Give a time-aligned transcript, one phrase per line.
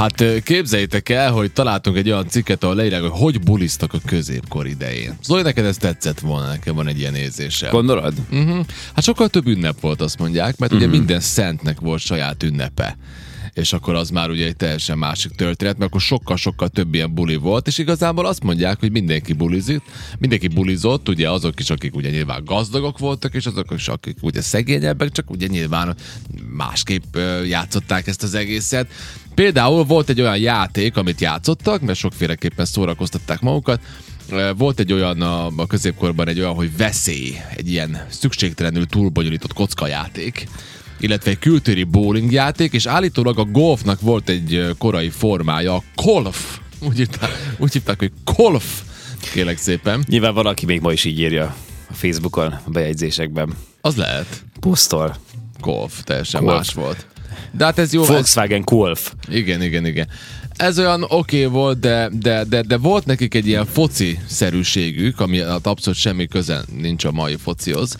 [0.00, 4.66] Hát képzeljétek el, hogy találtunk egy olyan cikket, ahol leírják, hogy hogy buliztak a középkor
[4.66, 5.16] idején.
[5.22, 7.70] Zoli, neked ez tetszett volna, nekem van egy ilyen érzésem.
[7.70, 8.14] Gondolod?
[8.30, 8.66] Uh-huh.
[8.94, 10.88] Hát sokkal több ünnep volt, azt mondják, mert uh-huh.
[10.88, 12.96] ugye minden szentnek volt saját ünnepe
[13.54, 17.36] és akkor az már ugye egy teljesen másik történet, mert akkor sokkal-sokkal több ilyen buli
[17.36, 19.82] volt, és igazából azt mondják, hogy mindenki bulizik,
[20.18, 24.40] mindenki bulizott, ugye azok is, akik ugye nyilván gazdagok voltak, és azok is, akik ugye
[24.40, 25.96] szegényebbek, csak ugye nyilván
[26.56, 27.16] másképp
[27.46, 28.86] játszották ezt az egészet.
[29.34, 33.80] Például volt egy olyan játék, amit játszottak, mert sokféleképpen szórakoztatták magukat,
[34.56, 40.48] volt egy olyan a, a középkorban egy olyan, hogy veszély, egy ilyen szükségtelenül túlbonyolított kockajáték,
[41.00, 46.58] illetve egy kültéri bowling játék, és állítólag a golfnak volt egy korai formája, a golf.
[46.78, 48.82] Úgy hívták, úgy hívták hogy golf.
[49.32, 50.04] Kélek szépen.
[50.08, 51.56] Nyilván valaki még ma is így írja
[51.90, 53.54] a Facebookon, a bejegyzésekben.
[53.80, 54.44] Az lehet.
[54.60, 55.16] Posztol.
[55.60, 56.56] Golf, teljesen Golf.
[56.56, 57.06] más volt.
[57.52, 58.02] De hát ez jó.
[58.02, 59.12] Ez, Volkswagen Golf.
[59.28, 60.08] igen, igen, igen.
[60.56, 65.40] Ez olyan oké okay volt, de, de, de, de, volt nekik egy ilyen foci-szerűségük, ami
[65.40, 67.96] hát abszolút semmi köze nincs a mai focihoz.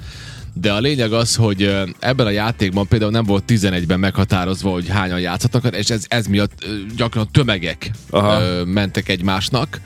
[0.52, 5.20] De a lényeg az, hogy ebben a játékban például nem volt 11-ben meghatározva, hogy hányan
[5.20, 6.64] játszhatnak, és ez, ez miatt
[6.96, 8.64] gyakran tömegek Aha.
[8.64, 9.80] mentek egymásnak.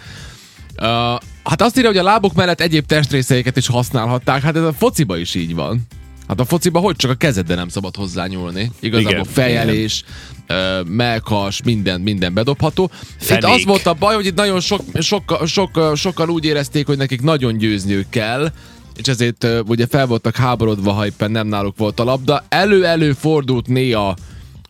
[1.45, 5.17] Hát azt írja, hogy a lábok mellett egyéb testrészeiket is használhatták, hát ez a fociba
[5.17, 5.87] is így van.
[6.29, 8.71] Hát a fociba hogy csak a kezeddel nem szabad hozzányúlni.
[8.81, 10.05] Igazából Igen, fejelés,
[10.47, 12.91] ö, melkas, minden, minden bedobható.
[13.21, 13.45] Itt Fenék.
[13.45, 17.23] az volt a baj, hogy itt nagyon sok, sok, sok, sokan úgy érezték, hogy nekik
[17.23, 18.53] nagyon győzniük kell,
[18.97, 22.45] és ezért ugye fel voltak háborodva, ha éppen nem náluk volt a labda.
[22.49, 24.17] Elő-elő fordult néha,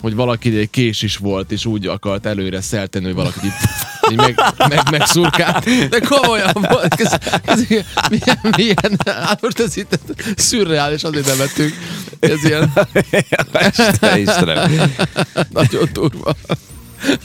[0.00, 3.38] hogy valaki egy kés is volt, és úgy akart előre szelteni, hogy valaki
[4.10, 5.88] így, meg, meg, megszurkált.
[5.88, 7.00] De komolyan volt.
[7.00, 7.12] Ez,
[7.44, 7.60] ez,
[8.10, 9.98] milyen, milyen, hát most ez itt
[10.36, 11.72] szürreális, azért nevettünk.
[12.20, 12.72] Ez ilyen
[13.68, 14.92] Isten, Istenem.
[15.50, 16.34] nagyon durva.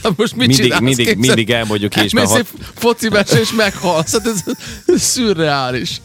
[0.03, 0.81] Hát most mit Mindig, csinálsz?
[0.81, 2.71] mindig, Képzeld- mindig elmondjuk és már Elmész hat...
[2.75, 3.09] foci
[3.41, 4.11] és meghalsz.
[4.11, 4.43] Hát ez,
[4.85, 6.01] ez szürreális.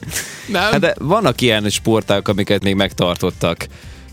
[0.47, 0.62] Nem?
[0.62, 3.66] Hát de vannak ilyen sporták, amiket még megtartottak.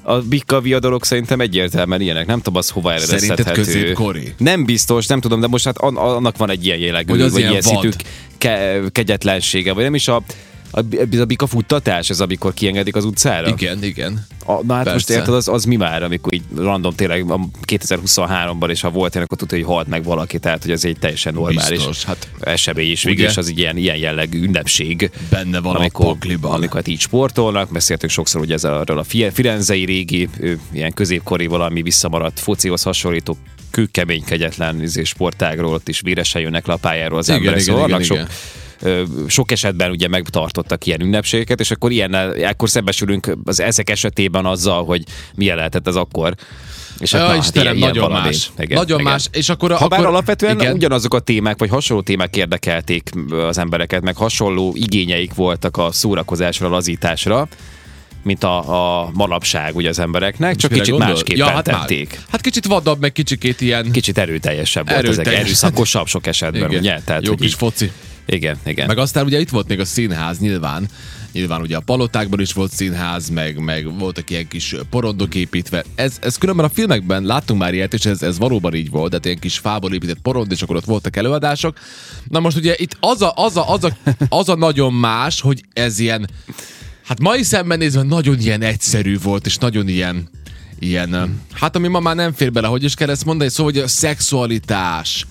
[0.04, 2.26] A bikka viadalok szerintem egyértelműen ilyenek.
[2.26, 3.52] Nem tudom, az hova eredeztethető.
[3.52, 4.34] középkori?
[4.38, 7.32] Nem biztos, nem tudom, de most hát an- annak van egy ilyen jellegű, Hogy az
[7.32, 7.90] vagy ilyen ilyen szintű
[8.38, 10.22] ke- kegyetlensége, vagy nem is a
[10.72, 10.80] a,
[11.20, 13.48] a bika futtatás, ez amikor kiengedik az utcára?
[13.48, 14.26] Igen, igen.
[14.46, 15.14] A, na hát most Persze.
[15.14, 19.26] érted, az, az mi már, amikor így random tényleg a 2023-ban, és ha volt ilyen,
[19.26, 22.90] akkor tudta, hogy halt meg valaki, tehát hogy ez egy teljesen normális Biztos, hát esemény,
[22.90, 23.14] és Ugye?
[23.14, 25.12] végül is az egy ilyen, ilyen jellegű ünnepség.
[25.30, 26.52] benne van amikor, a pakliban.
[26.54, 30.30] amikor hát így sportolnak, beszéltünk sokszor ugye ez arról a firenzei régi,
[30.72, 33.38] ilyen középkori valami visszamaradt focihoz hasonlító
[33.72, 37.62] kőkemény, kegyetlen izé, sportágról, ott is véresen jönnek le a pályáról az Igen, emberek.
[37.62, 38.18] igen, szóval igen, igen.
[38.18, 38.71] sok ö,
[39.28, 44.86] sok esetben ugye megtartottak ilyen ünnepségeket, és akkor ilyennel, akkor szembesülünk az ezek esetében azzal,
[44.86, 45.04] hogy
[45.36, 46.34] milyen lehetett az akkor.
[47.00, 48.26] És Ja, na, Istenem, ilyen- ilyen nagyon valami.
[48.26, 48.52] más.
[48.58, 49.12] Igen, Nagyon igen.
[49.12, 49.28] más.
[49.32, 50.74] És akkor, Ha bár akkor alapvetően igen.
[50.74, 56.70] ugyanazok a témák, vagy hasonló témák érdekelték az embereket, meg hasonló igényeik voltak a szórakozásra,
[56.70, 57.48] lazításra,
[58.24, 61.08] mint a, a manapság ugye az embereknek, csak kicsit gondol?
[61.10, 62.10] másképpen ja, hát tették.
[62.16, 62.26] Már.
[62.32, 63.92] Hát kicsit vadabb, meg kicsikét ilyen...
[63.92, 67.00] Kicsit erőteljesebb volt, ezek erőszakosabb sok esetben, igen, ugye?
[67.06, 67.92] Tehát, jó kis így- foci.
[68.26, 68.88] Igen, igen.
[68.88, 70.88] Meg aztán ugye itt volt még a színház nyilván,
[71.32, 75.84] nyilván ugye a palotákban is volt színház, meg, meg voltak ilyen kis porondok építve.
[75.96, 79.26] Ez, ez különben a filmekben láttunk már ilyet, és ez, ez valóban így volt, tehát
[79.26, 81.78] ilyen kis fából épített porond, és akkor ott voltak előadások.
[82.30, 83.98] Na most ugye itt az a, az a, az a,
[84.30, 86.30] az a nagyon más, hogy ez ilyen,
[87.06, 90.30] hát mai szemben nézve nagyon ilyen egyszerű volt, és nagyon ilyen,
[90.80, 93.82] ilyen, hát ami ma már nem fér bele, hogy is kell ezt mondani, szóval hogy
[93.82, 95.26] a szexualitás,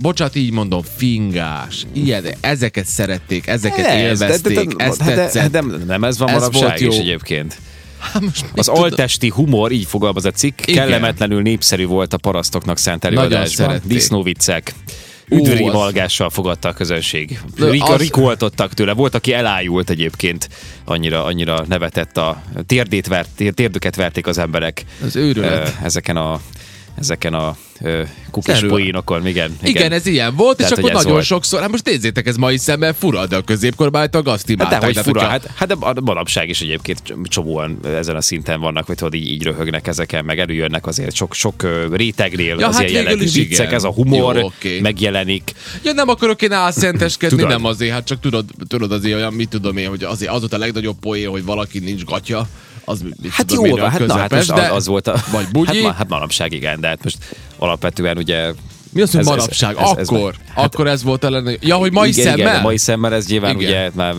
[0.00, 5.50] bocsát, így mondom, fingás, ilyen, ezeket szerették, ezeket Ez, élvezték, ez de, tetszett.
[5.50, 7.58] de, de, nem ez van Ez manapság is egyébként.
[7.98, 10.74] Hát most Az altesti humor, így fogalmaz a cikk, Igen.
[10.88, 13.80] kellemetlenül népszerű volt a parasztoknak szánt előadásban.
[13.84, 14.74] Disznóviccek.
[15.30, 17.40] Ú, Üdvöri az- valgással fogadta a közönség.
[17.56, 18.92] Rika, az- rikoltottak tőle.
[18.92, 20.48] Volt, aki elájult egyébként.
[20.84, 24.84] Annyira, annyira nevetett a térdét vert, tér- térdüket verték az emberek.
[25.04, 25.76] Az őrület.
[25.82, 26.40] Ezeken a
[26.98, 27.56] ezeken a
[28.30, 29.70] kukis poénokon, igen, igen.
[29.76, 31.24] Igen, ez ilyen volt, Tehát, és akkor nagyon volt.
[31.24, 34.80] sokszor, hát most nézzétek, ez mai szemben fura, de a középkorban hát azt Hát imádták.
[34.80, 38.86] de hogy fura, hogyha- hát, hát a manapság is egyébként csomóan ezen a szinten vannak,
[38.86, 42.88] hogy tudod, így, így röhögnek ezeken, meg előjönnek azért sok, sok rétegnél Ja, az hát
[42.88, 44.80] ilyen jellegű viccek, ez a humor Jó, oké.
[44.80, 45.52] megjelenik.
[45.82, 49.76] Ja, nem akarok én álszenteskedni, nem azért, hát csak tudod, tudod azért olyan, mit tudom
[49.76, 52.48] én, hogy azért az volt a legnagyobb poén, hogy valaki nincs gatya,
[52.88, 55.16] az Hát tudom jó, én, a van, hát, na, hát most de- az, volt a...
[55.30, 55.74] Vagy bugyi.
[55.76, 57.18] Hát, ma, hát manapság igen, de hát most
[57.58, 58.52] alapvetően ugye
[58.92, 59.76] Mi az, hogy Ez- ez- manapság?
[59.78, 61.56] ez- ez- akkor, hát- akkor ez volt ellen.
[61.60, 62.38] Ja, hogy mai igen, szemmel?
[62.52, 63.68] Igen, mai szemmel ez nyilván Igen.
[63.68, 64.14] ugye már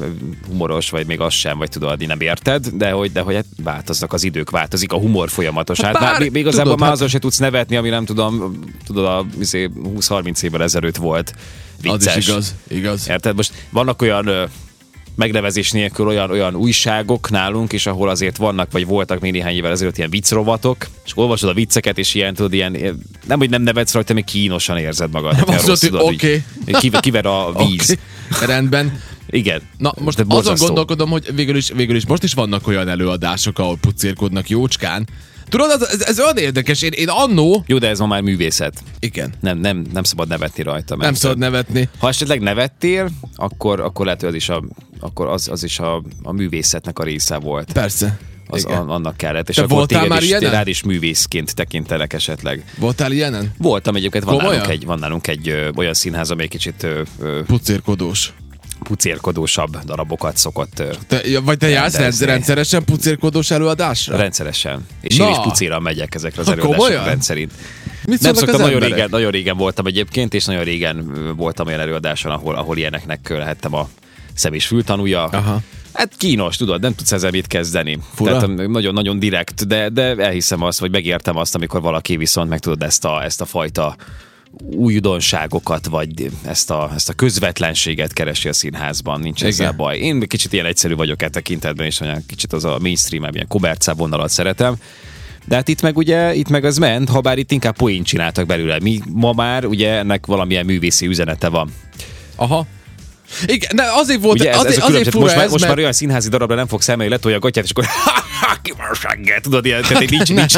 [0.47, 4.13] humoros, vagy még az sem, vagy tudod, nem érted, de hogy, de hogy hát változnak
[4.13, 5.85] az idők, változik a humor folyamatosan.
[5.85, 8.59] Hát Hát már még, igazából tudod, már hát- azon se tudsz nevetni, ami nem tudom,
[8.85, 11.33] tudod, a izé, 20-30 évvel ezelőtt volt.
[11.81, 12.07] Vicces.
[12.07, 13.09] Az is igaz, igaz.
[13.09, 13.35] Érted?
[13.35, 14.49] Most vannak olyan
[15.19, 19.71] megnevezés nélkül olyan, olyan újságok nálunk, és ahol azért vannak, vagy voltak még néhány évvel
[19.71, 22.71] ezelőtt ilyen viccrovatok, és olvasod a vicceket, és ilyen, tudod, ilyen,
[23.27, 25.35] nem, hogy nem nevetsz rajta, még kínosan érzed magad.
[25.35, 26.43] Nem azt mondod, hogy oké.
[26.67, 27.97] így kiver, a víz.
[28.31, 28.47] Okay.
[28.47, 29.01] Rendben.
[29.29, 29.61] Igen.
[29.77, 33.77] Na, most azon gondolkodom, hogy végül is, végül is most is vannak olyan előadások, ahol
[33.81, 35.07] pucérkodnak jócskán.
[35.49, 36.81] Tudod, ez, ez, ez olyan érdekes.
[36.81, 37.63] Én, én annó...
[37.67, 38.83] Jó, de ez ma már művészet.
[38.99, 39.33] Igen.
[39.39, 40.95] Nem, nem, nem szabad nevetni rajta.
[40.95, 41.89] Nem szabad nevetni.
[41.97, 44.63] Ha esetleg nevettél, akkor, akkor lehet, hogy az is a,
[44.99, 47.71] akkor az, az is a, a művészetnek a része volt.
[47.73, 48.17] Persze.
[48.51, 48.77] Az Igen.
[48.89, 49.49] annak kellett.
[49.49, 50.51] És Te akkor voltál már is, ilyenen?
[50.51, 52.63] rád is művészként tekintenek esetleg.
[52.77, 53.53] Voltál ilyenen?
[53.57, 54.55] Voltam egyébként, van Komolyan?
[54.59, 58.33] nálunk egy, van nálunk egy ö, olyan színház, amely kicsit ö, ö, Pucérkodós.
[58.83, 62.25] pucérkodósabb darabokat szokott Te, ja, vagy te jársz Rendezni.
[62.25, 64.17] rend, rendszeresen pucérkodós előadásra?
[64.17, 64.85] rendszeresen.
[65.01, 65.23] És Na.
[65.25, 67.05] én is pucéra megyek ezekre az Ha, komolyan?
[67.05, 67.51] rendszerint.
[68.09, 68.93] Mit Nem szoktam, nagyon emberek?
[68.93, 73.73] régen, nagyon régen voltam egyébként, és nagyon régen voltam olyan előadáson, ahol, ahol ilyeneknek lehettem
[73.73, 73.89] a
[74.33, 75.23] szem és fültanúja.
[75.23, 75.61] Aha.
[75.93, 77.99] Hát kínos, tudod, nem tudsz ezzel mit kezdeni.
[78.13, 78.31] Fura.
[78.31, 82.83] Tehát nagyon-nagyon direkt, de, de elhiszem azt, vagy megértem azt, amikor valaki viszont meg tudod
[82.83, 83.95] ezt a, ezt a fajta
[84.75, 89.77] újdonságokat, vagy ezt a, ezt a közvetlenséget keresi a színházban, nincs ezzel Igen.
[89.77, 89.97] baj.
[89.97, 93.97] Én kicsit ilyen egyszerű vagyok e tekintetben, és olyan kicsit az a mainstream, ilyen komercább
[93.97, 94.75] vonalat szeretem.
[95.49, 98.45] De hát itt meg ugye, itt meg az ment, ha bár itt inkább poént csináltak
[98.45, 98.79] belőle.
[98.81, 101.73] Mi ma már ugye ennek valamilyen művészi üzenete van.
[102.35, 102.65] Aha.
[103.45, 105.63] Igen, de azért volt, Ugye ez, azért, ez a azért fura Most, már, ez, most
[105.63, 105.73] mert...
[105.73, 107.85] már olyan színházi darabra nem fogsz elmenni, letolja a gatyát, és akkor
[108.63, 108.87] ki van
[109.37, 110.53] a tudod, ilyen, tehát így nincs, nincs.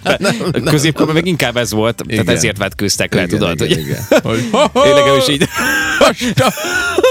[0.70, 2.36] Középkorban meg inkább ez volt, tehát Igen.
[2.36, 3.60] ezért vetkőztek le, Igen, tudod.
[3.60, 4.02] igen, hogy- igen.
[4.72, 5.48] Hogy- Én nekem is így.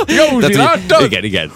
[0.07, 1.05] Józsi, Tehát, láttad?
[1.05, 1.51] igen, igen.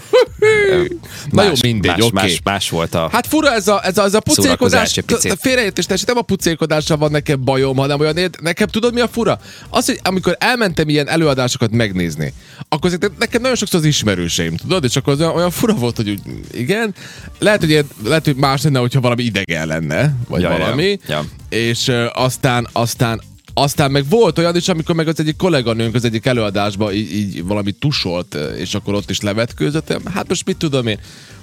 [1.32, 2.14] Na jó, mindegy, más, oké.
[2.14, 3.10] más, más volt a...
[3.12, 7.12] Hát fura ez a, ez a, ez a t- Félreértés, tehát nem a pucérkodással van
[7.12, 9.40] nekem bajom, hanem olyan nekem tudod mi a fura?
[9.70, 12.34] Az, hogy amikor elmentem ilyen előadásokat megnézni,
[12.70, 16.10] akkor nekem nagyon sokszor az ismerőseim, tudod, és akkor az olyan, olyan fura volt, hogy
[16.10, 16.22] úgy,
[16.52, 16.96] igen,
[17.40, 21.00] lehet, hogy, ilyen, lehet, hogy más lenne, hogyha valami idegen lenne, vagy Ja, ja, valami,
[21.08, 21.26] ja.
[21.50, 23.22] és uh, aztán, aztán
[23.58, 27.44] aztán meg volt olyan is, amikor meg az egyik kolléganőnk az egyik előadásban így, így
[27.44, 29.98] valami tusolt, és akkor ott is levetkőzött.
[30.14, 31.00] Hát most mit tudom én?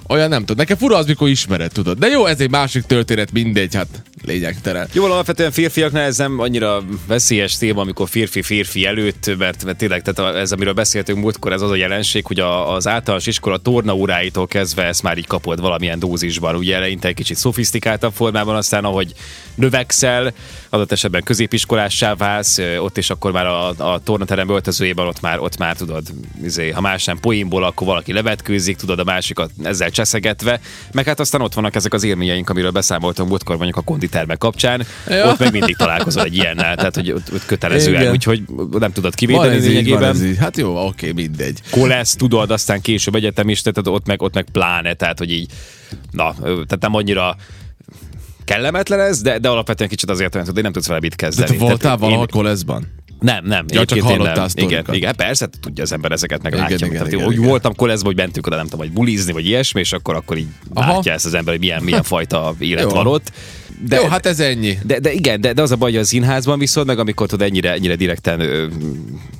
[0.07, 0.57] Olyan nem tudom.
[0.57, 1.97] Nekem fura az, mikor ismered, tudod.
[1.97, 4.87] De jó, ez egy másik történet, mindegy, hát lényegtelen.
[4.93, 10.35] Jó, alapvetően férfiaknál ez nem annyira veszélyes téma, amikor férfi-férfi előtt, mert, mert tényleg tehát
[10.35, 14.83] ez, amiről beszéltünk múltkor, ez az a jelenség, hogy a, az általános iskola tornaóráitól kezdve
[14.83, 16.55] ezt már így kapod valamilyen dózisban.
[16.55, 19.13] Ugye eleinte egy kicsit szofisztikáltabb formában, aztán ahogy
[19.55, 20.33] növekszel,
[20.69, 25.57] adott esetben középiskolássá válsz, ott is akkor már a, a tornaterem öltözőjében ott már, ott
[25.57, 26.07] már tudod,
[26.43, 30.59] izé, ha más nem poénból, akkor valaki levetkőzik, tudod, a másikat ezzel cseszegetve,
[30.91, 33.81] meg hát aztán ott vannak ezek az élményeink, amiről beszámoltunk múltkor mondjuk a
[34.13, 35.27] konditermek kapcsán, Ja.
[35.27, 38.11] ott meg mindig találkozol egy ilyennel, tehát hogy ott, ott kötelezően, Igen.
[38.13, 40.35] úgyhogy nem tudod kivédeni lényegében.
[40.39, 41.59] Hát jó, oké, mindegy.
[41.71, 45.51] Kolesz, tudod, aztán később egyetemista, tehát ott meg, ott meg pláne, tehát hogy így,
[46.11, 47.35] na, tehát nem annyira
[48.45, 51.57] kellemetlen ez, de, de alapvetően kicsit azért hogy nem tudsz vele mit De kezdeni.
[51.57, 52.87] te voltál valahol koleszban?
[53.19, 53.65] Nem, nem.
[53.67, 54.47] Ja, csak hallottál.
[54.53, 56.77] Igen, igen, persze, tudja az ember ezeket, meg Igen, látja.
[56.85, 57.47] igen, Tehát, igen, hogy igen.
[57.47, 60.47] voltam koleszba, hogy mentünk oda, nem tudom, hogy bulizni, vagy ilyesmi, és akkor, akkor így
[60.73, 60.91] Aha.
[60.91, 62.89] látja ezt az ember, hogy milyen, milyen fajta élet Jó.
[62.89, 63.31] van ott.
[63.87, 64.77] De, jó, hát ez ennyi.
[64.83, 67.47] De, de igen, de, de az a baj, hogy a színházban viszont, meg amikor tudod
[67.47, 68.67] ennyire, ennyire direkten ö,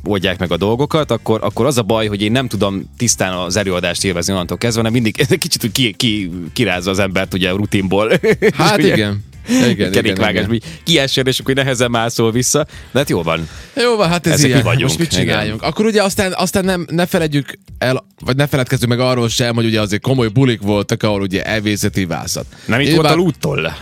[0.04, 3.56] oldják meg a dolgokat, akkor, akkor az a baj, hogy én nem tudom tisztán az
[3.56, 7.56] előadást élvezni onnantól kezdve, hanem mindig kicsit úgy ki, ki, kirázza az embert ugye a
[7.56, 8.12] rutinból.
[8.54, 9.24] Hát ugye igen.
[9.50, 10.48] Igen, igen, Kerékvágás, igen.
[10.48, 12.66] hogy kiessél, és akkor nehezen mászol vissza.
[12.92, 13.48] De hát jó van.
[13.76, 14.58] Jó, van, hát ez Ezek ilyen.
[14.58, 15.26] mi vagyunk, Most mit igen.
[15.26, 15.62] csináljunk?
[15.62, 19.66] Akkor ugye aztán, aztán nem, ne feledjük el, vagy ne feledkezzünk meg arról sem, hogy
[19.66, 22.46] ugye azért komoly bulik voltak, ahol ugye elvészeti vászat.
[22.66, 23.76] Nem itt volt a lúttól?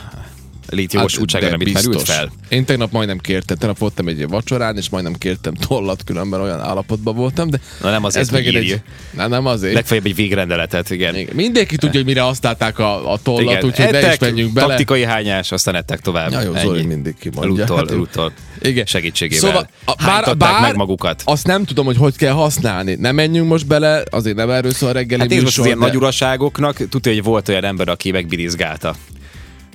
[0.71, 2.15] Létjogosultsága Hát, nem itt merült biztos.
[2.15, 2.31] fel?
[2.49, 7.15] Én tegnap majdnem kértem, tegnap voltam egy vacsorán, és majdnem kértem tollat, különben olyan állapotban
[7.15, 8.71] voltam, de Na nem azért, ez megint írj.
[8.71, 8.81] egy...
[9.13, 9.73] Nem, nem azért.
[9.73, 11.15] Legfeljebb egy végrendeletet, igen.
[11.15, 11.35] Igen.
[11.35, 13.63] Mindenki tudja, hogy mire használták a, a tollat, igen.
[13.65, 14.67] úgyhogy ne is menjünk bele.
[14.67, 16.31] taktikai hányás, aztán ettek tovább.
[16.31, 16.65] Ja, jó, Ennyi.
[16.67, 17.49] Zoli mindig kimondja.
[17.59, 18.31] Lúttól, Hát lúttól.
[18.61, 18.85] Igen.
[18.85, 19.49] Segítségével.
[19.49, 21.21] Szóval, a, bár, bár meg magukat.
[21.25, 22.95] azt nem tudom, hogy hogy kell használni.
[22.95, 25.95] Nem menjünk most bele, azért nem erről szól a reggeli Hát műsor, ilyen de- nagy
[25.95, 28.95] uraságoknak, tudja, hogy volt olyan ember, aki megbirizgálta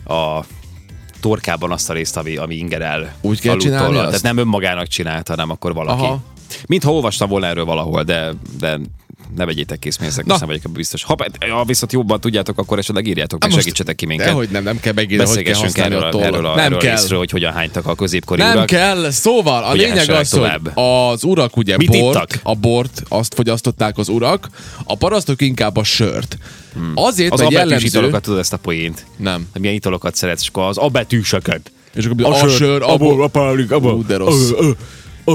[0.04, 0.40] a
[1.26, 4.06] torkában azt a részt, ami, ami ingerel Úgy kell csinálni azt?
[4.06, 6.02] Tehát nem önmagának csinálta, hanem akkor valaki.
[6.02, 6.18] Aha.
[6.66, 8.78] Mintha olvastam volna erről valahol, de, de
[9.36, 10.36] ne vegyétek készpénznek, Na.
[10.38, 11.02] nem vagyok ebben biztos.
[11.04, 11.16] Ha,
[11.50, 14.26] ha viszont jobban tudjátok, akkor esetleg írjátok, meg most- segítsetek ki minket.
[14.26, 16.94] Dehogy nem, nem kell megírni, hogy kell erről, a erről, a, nem erről kell.
[16.96, 18.66] részről, hogy hogyan hánytak a középkori Nem urak.
[18.66, 20.76] kell, szóval a Hogy lényeg az, hogy tovább.
[20.76, 22.40] az urak ugye Mit bort, ittak?
[22.42, 24.48] a bort, azt fogyasztották az urak,
[24.84, 26.38] a parasztok inkább a sört.
[26.94, 27.86] Azért, Az mert abetűs jellemző...
[27.86, 29.06] italokat tudod ezt a poént?
[29.16, 29.46] Nem.
[29.52, 31.70] Hogy milyen italokat szeretsz, és akkor az abetűseket.
[31.94, 34.50] És akkor a, a sör, abból, a pálik, Ú, de rossz.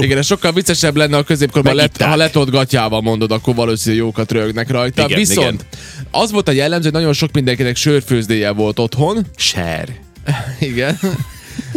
[0.00, 4.32] Igen, ez sokkal viccesebb lenne a középkorban, let, ha letolt gatyával mondod, akkor valószínűleg jókat
[4.32, 5.04] rögnek rajta.
[5.04, 5.66] Igen, Viszont
[6.10, 9.26] az volt a jellemző, hogy nagyon sok mindenkinek sörfőzdéje volt otthon.
[9.36, 9.88] Ser.
[10.58, 10.98] Igen.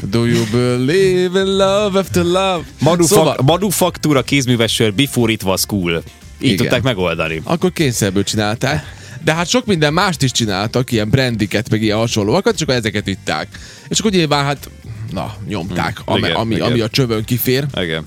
[0.09, 2.59] Do you believe in love after love?
[2.79, 5.91] Manufak- Szóval, Manufaktúra kézműves sör before it was cool.
[5.93, 6.03] Így
[6.39, 6.55] Igen.
[6.57, 7.41] tudták megoldani.
[7.43, 8.93] akkor kényszerből csinálták.
[9.23, 13.47] De hát sok minden mást is csináltak, ilyen brandiket, meg ilyen hasonlóakat, akkor ezeket itták.
[13.87, 14.69] És akkor nyilván hát,
[15.15, 16.67] na, nyomták, Hmm, ami, igen, ami, igen.
[16.67, 17.65] ami a csövön kifér.
[17.75, 18.05] Igen.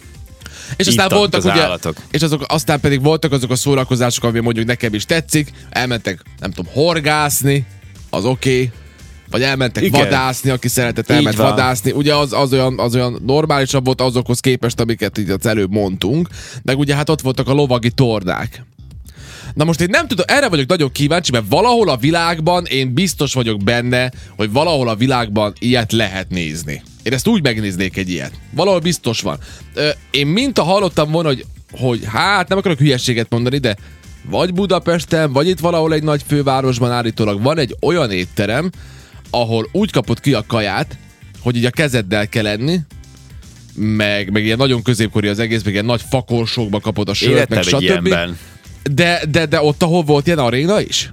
[0.77, 1.97] És aztán Ittak voltak az ugye, állatok.
[2.11, 6.51] és azok, aztán pedig voltak azok a szórakozások, ami mondjuk nekem is tetszik, elmentek, nem
[6.51, 7.67] tudom, horgászni,
[8.11, 8.71] az oké, okay.
[9.31, 10.01] vagy elmentek Igen.
[10.01, 11.49] Vadászni, aki szeretett Így elment van.
[11.51, 11.91] vadászni.
[11.91, 16.29] Ugye az, az, olyan, az olyan normálisabb volt azokhoz képest, amiket így az előbb mondtunk,
[16.63, 18.63] meg ugye hát ott voltak a lovagi tornák.
[19.55, 23.35] Na most én nem tudom, erre vagyok nagyon kíváncsi, mert valahol a világban én biztos
[23.35, 26.83] vagyok benne, hogy valahol a világban ilyet lehet nézni.
[27.09, 28.33] Én ezt úgy megnéznék egy ilyet.
[28.51, 29.39] Valahol biztos van.
[30.11, 33.77] Én mint a hallottam volna, hogy, hogy hát nem akarok hülyeséget mondani, de
[34.31, 38.71] vagy Budapesten, vagy itt valahol egy nagy fővárosban állítólag van egy olyan étterem,
[39.31, 40.99] ahol úgy kapod ki a kaját,
[41.41, 42.81] hogy így a kezeddel kell enni,
[43.75, 47.59] meg, meg ilyen nagyon középkori az egész, meg ilyen nagy fakorsókba kapod a sört, Életem
[47.59, 47.81] meg stb.
[47.81, 48.39] ilyenben.
[48.83, 51.13] De, de, de ott, ahol volt ilyen aréna is?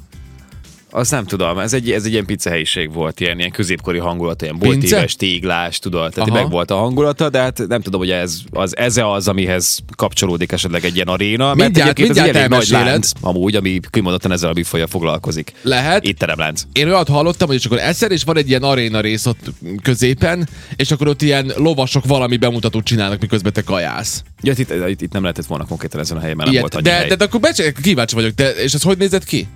[0.95, 4.41] Azt nem tudom, ez egy, ez egy ilyen pizza helyiség volt, ilyen, ilyen középkori hangulat,
[4.41, 6.41] ilyen boltíves, téglás, tudod, tehát Aha.
[6.41, 10.51] meg volt a hangulata, de hát nem tudom, hogy ez az, ez az, amihez kapcsolódik
[10.51, 14.31] esetleg egy ilyen aréna, mert Mindjárt- egyébként ez egy mindjárt nagy lánc, amúgy, ami kimondottan
[14.31, 15.53] ezzel a bifolyal foglalkozik.
[15.61, 16.03] Lehet.
[16.03, 16.63] Étteremlánc.
[16.73, 20.49] Én olyat hallottam, hogy és akkor eszel, és van egy ilyen aréna rész ott középen,
[20.75, 24.23] és akkor ott ilyen lovasok valami bemutatót csinálnak, miközben te kajálsz.
[24.41, 26.85] Ja, itt, itt, itt, nem lehetett volna konkrétan ezen a helyen, mert nem Ilyet, volt
[26.85, 27.07] annyi de, hely.
[27.07, 29.47] de, de, akkor becse, kíváncsi vagyok, te, és ez hogy nézett ki?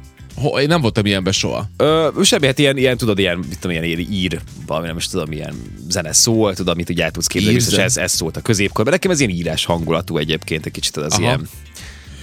[0.42, 1.70] Ho, én nem voltam ilyenben soha.
[1.78, 5.32] Ö, semmi, hát ilyen, ilyen, tudod, ilyen, mit tudom, ilyen ír, valami nem is tudom,
[5.32, 5.54] ilyen
[5.90, 7.84] zene szól, tudod, amit úgy el tudsz képzelni, Írzene.
[7.84, 8.94] ez, ez szólt a középkorban.
[8.94, 11.22] Nekem ez ilyen írás hangulatú egyébként, egy kicsit az Aha.
[11.22, 11.48] ilyen,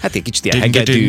[0.00, 1.06] hát egy kicsit ilyen hegedű,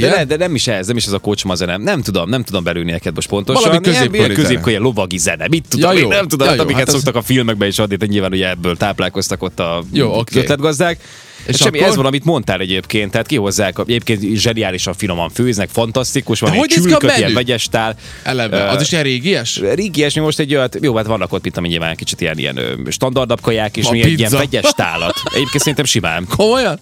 [0.00, 1.76] de, ne, de nem is ez, nem is ez a kocsma zene.
[1.76, 3.62] Nem tudom, nem tudom belülni neked most pontosan.
[3.62, 5.48] Valami középkori középkori lovagi zene.
[5.48, 6.08] Mit tudom, Ja, jó.
[6.08, 8.76] nem tudom, Ja, hát, jó, amiket hát szoktak a filmekben is adni, nyilván ugye ebből
[8.76, 10.38] táplálkoztak ott a Jó, oké.
[10.38, 10.98] ötletgazdák.
[11.46, 11.90] És semmi, akkor?
[11.90, 17.02] ez van, amit mondtál egyébként, tehát kihozzák, egyébként zseniálisan finoman főznek, fantasztikus, van egy csülköt,
[17.02, 17.34] ilyen menü?
[17.34, 17.96] vegyestál.
[18.22, 19.56] Eleve, Ö, az is ilyen régies?
[19.74, 22.86] Régies, mi most egy olyat, jó, hát vannak ott, mint ami nyilván kicsit ilyen, ilyen
[22.90, 25.14] standardabb kaják, és mi egy ilyen vegyes tálat.
[25.34, 26.26] Egyébként szerintem simán.
[26.36, 26.80] Komolyan?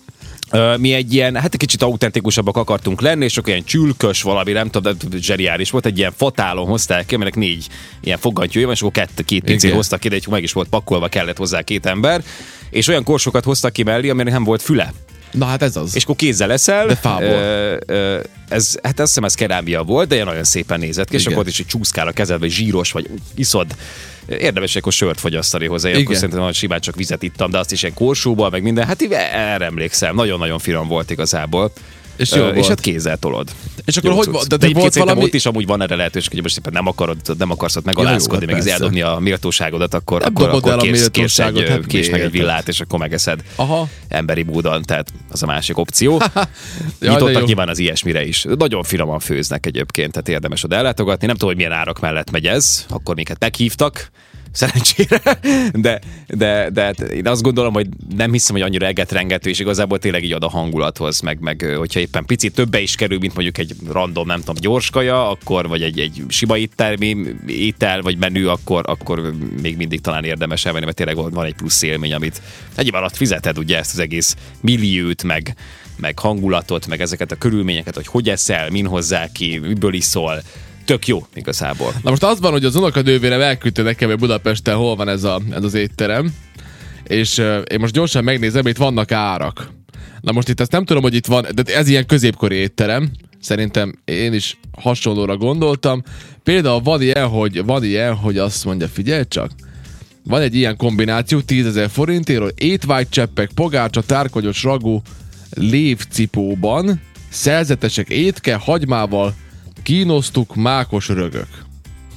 [0.78, 4.70] Mi egy ilyen, hát egy kicsit autentikusabbak akartunk lenni, és akkor ilyen csülkös valami, nem
[4.70, 7.66] tudom, de zseniális volt, egy ilyen fatálon hozták ki, aminek négy
[8.00, 10.68] ilyen fogantyúja van, és akkor két, két pincét hoztak ki, de egy meg is volt
[10.68, 12.24] pakolva, kellett hozzá két ember,
[12.70, 14.92] és olyan korsokat hoztak ki mellé, aminek nem volt füle.
[15.34, 15.96] Na hát ez az.
[15.96, 16.86] És akkor kézzel eszel.
[16.86, 17.26] De fából.
[17.28, 21.14] Ö, ö, ez, hát azt hiszem ez kerámia volt, de ilyen nagyon szépen nézett ki,
[21.16, 23.66] és akkor ott is egy csúszkál a kezed, vagy zsíros, vagy iszod.
[24.28, 26.04] Érdemes akkor sört fogyasztani hozzá, Én Igen.
[26.06, 28.86] akkor szerintem hogy simán csak vizet ittam, de azt is ilyen korsóból, meg minden.
[28.86, 31.72] Hát így erre emlékszem, nagyon-nagyon finom volt igazából.
[32.16, 32.66] És jó és volt.
[32.66, 33.50] hát kézzel tolod.
[33.84, 34.46] És akkor Jó hogy cucc.
[34.48, 35.22] de de volt valami...
[35.22, 37.92] ott is amúgy van erre lehetőség, hogy most éppen nem akarod, nem akarsz ott Ja,
[37.92, 41.68] megalázkodni, jó, meg eldobni a méltóságodat, akkor, Nem akkor, el akkor a kérsz, kérsz, egy,
[41.68, 43.88] hát kérsz meg egy villát, és akkor megeszed Aha.
[44.08, 46.18] emberi módon, tehát az a másik opció.
[46.98, 48.44] De Nyitottak nyilván az ilyesmire is.
[48.58, 51.26] Nagyon finoman főznek egyébként, tehát érdemes oda ellátogatni.
[51.26, 54.10] Nem tudom, hogy milyen árak mellett megy ez, akkor minket meghívtak,
[54.54, 55.20] szerencsére,
[55.72, 59.98] de, de, de hát én azt gondolom, hogy nem hiszem, hogy annyira egetrengető, és igazából
[59.98, 63.58] tényleg így ad a hangulathoz, meg, meg hogyha éppen picit többe is kerül, mint mondjuk
[63.58, 68.84] egy random, nem tudom, gyorskaja, akkor, vagy egy, egy sima éttermi étel, vagy menü, akkor,
[68.86, 73.16] akkor még mindig talán érdemes elvenni, mert tényleg van egy plusz élmény, amit egyébként alatt
[73.16, 75.54] fizeted ugye ezt az egész milliót, meg,
[75.96, 80.42] meg hangulatot, meg ezeket a körülményeket, hogy hogy eszel, min hozzá ki, miből iszol,
[80.84, 81.92] tök jó igazából.
[82.02, 85.40] Na most az van, hogy az unokadővérem elküldte nekem, hogy Budapesten hol van ez, a,
[85.50, 86.34] ez az étterem,
[87.04, 89.70] és uh, én most gyorsan megnézem, itt vannak árak.
[90.20, 93.10] Na most itt ezt nem tudom, hogy itt van, de ez ilyen középkori étterem,
[93.40, 96.02] szerintem én is hasonlóra gondoltam.
[96.42, 99.50] Például van ilyen, hogy, van ilyen, hogy azt mondja, figyelj csak,
[100.24, 105.02] van egy ilyen kombináció 10 ezer forintéről, étvágycseppek, pogácsa, tárkonyos ragú,
[105.50, 107.00] lévcipóban,
[107.30, 109.34] szerzetesek étke, hagymával,
[109.84, 111.48] kínosztuk, mákos rögök.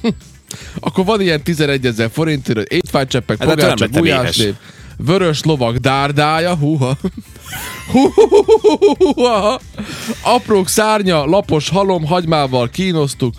[0.02, 0.08] Hm.
[0.80, 4.54] Akkor van ilyen 11 ezer forintért, étfájcseppek, Hát pogácsa, gulyáslév,
[4.96, 6.96] vörös lovak dárdája, húha,
[7.92, 9.60] Hú, hú, hú, hú, hú, hú, aha.
[10.22, 13.34] Aprók szárnya, lapos halom, hagymával kínoztuk.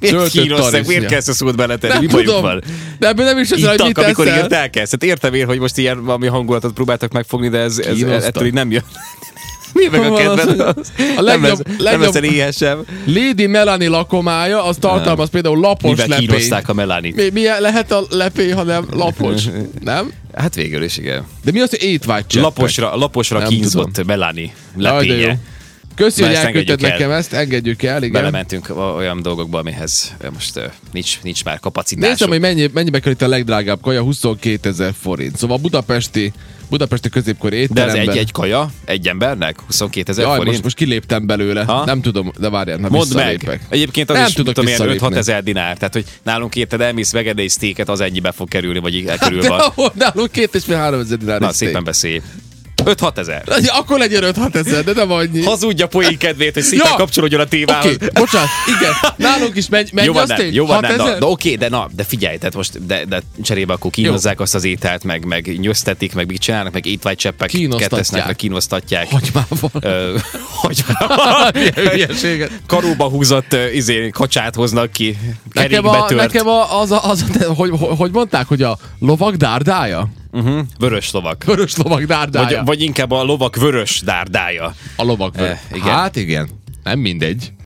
[0.00, 0.86] Miért kínoztak?
[0.86, 1.92] Miért kezd a szót beletenni?
[1.92, 2.58] Nem Mi tudom,
[2.98, 5.04] de ebből nem is ez, hogy mit amikor írt elkezdett.
[5.04, 8.70] Értem én, hogy most ilyen valami hangulatot próbáltak megfogni, de ez, ez ettől így nem
[8.70, 8.84] jön.
[9.72, 10.38] Mi meg a Az?
[11.16, 12.86] a nem, legjobb- lesz, nem legjobb- leszel éhesebb.
[13.06, 16.28] Lady Melanie lakomája, az tartalmaz például lapos Mivel lepényt.
[16.30, 17.12] kínozták a Melanie?
[17.16, 19.42] Mi, milyen lehet a lepény, hanem lapos?
[19.80, 20.12] Nem?
[20.34, 21.24] Hát végül is, igen.
[21.44, 22.24] De mi az, hogy étvágy?
[22.34, 24.06] Laposra, laposra Nem kínzott tudom.
[24.06, 25.38] Melanie Jaj, lepénye.
[25.94, 26.96] Köszi, Na, hogy elküldted engedjük el.
[26.98, 28.12] nekem ezt, engedjük el, igen.
[28.12, 30.60] Belementünk olyan dolgokba, amihez most
[30.92, 32.08] nincs, nincs már kapacitásunk.
[32.10, 35.36] Néztem, hogy mennyi, mennyibe kerül itt a legdrágább kaja, 22 ezer forint.
[35.36, 36.32] Szóval a budapesti,
[36.72, 38.08] budapesti középkori De ez étteremben.
[38.14, 39.60] egy-egy kaja egy embernek?
[39.66, 40.44] 22 ezer forint?
[40.46, 41.64] most, most kiléptem belőle.
[41.64, 41.84] Ha?
[41.84, 43.60] Nem tudom, de várjál, na Mondd meg.
[43.68, 45.16] Egyébként az Nem is, tudok tudom, ilyen visszalépni.
[45.16, 45.76] 5-6 ezer dinár.
[45.76, 49.40] Tehát, hogy nálunk érted, elmész veged egy steaket, az ennyibe fog kerülni, vagy így körül
[49.40, 49.58] De van.
[49.60, 52.20] ahol nálunk két és fél három ezer dinár Na, szépen beszélj.
[52.84, 53.42] 5-6 ezer.
[53.62, 55.42] Ja, Akkor legyen 5-6 ezer, de nem annyi.
[55.44, 56.96] Hazudja poén kedvét, hogy szépen Ja.
[56.96, 57.84] kapcsolódjon a témához.
[57.84, 58.48] Oké, okay, bocsánat,
[58.78, 58.92] igen.
[59.16, 61.68] Nálunk is megy, megy Jó van, nem, jó van, 6 nem, na, de oké, de
[61.68, 65.58] na, de figyelj, tehát most, de, de cserébe akkor kínozzák azt az ételt, meg, meg
[65.58, 67.90] nyöztetik, meg mit csinálnak, meg étvágycseppek Kínoztatják.
[67.90, 69.08] tesznek, meg kínoztatják.
[69.10, 70.22] Hagymával.
[70.62, 71.50] Hagymával.
[72.66, 75.18] Karóba húzott izé, kacsát hoznak ki,
[75.52, 80.08] Nekem, a, nekem a, az, a, az a, hogy, hogy mondták, hogy a lovak dárdája?
[80.32, 80.60] Uh-huh.
[80.78, 81.44] Vörös lovak.
[81.44, 82.56] Vörös lovak dárdája.
[82.56, 84.74] Vagy, vagy inkább a lovak vörös dárdája.
[84.96, 85.58] a lovak vörös.
[85.70, 85.94] Eh, igen.
[85.94, 86.48] Hát igen,
[86.84, 87.52] nem mindegy.